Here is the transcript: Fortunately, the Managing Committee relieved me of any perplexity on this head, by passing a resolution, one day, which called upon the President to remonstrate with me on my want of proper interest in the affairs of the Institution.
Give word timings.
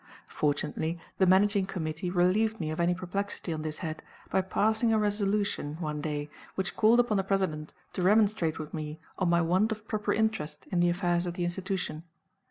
Fortunately, 0.29 0.99
the 1.19 1.27
Managing 1.27 1.67
Committee 1.67 2.09
relieved 2.09 2.59
me 2.59 2.71
of 2.71 2.79
any 2.79 2.95
perplexity 2.95 3.53
on 3.53 3.61
this 3.61 3.77
head, 3.77 4.01
by 4.31 4.41
passing 4.41 4.91
a 4.91 4.97
resolution, 4.97 5.75
one 5.79 6.01
day, 6.01 6.27
which 6.55 6.75
called 6.75 6.99
upon 6.99 7.17
the 7.17 7.23
President 7.23 7.71
to 7.93 8.01
remonstrate 8.01 8.57
with 8.57 8.73
me 8.73 8.99
on 9.19 9.29
my 9.29 9.41
want 9.43 9.71
of 9.71 9.87
proper 9.87 10.11
interest 10.11 10.65
in 10.71 10.79
the 10.79 10.89
affairs 10.89 11.27
of 11.27 11.35
the 11.35 11.43
Institution. 11.43 12.01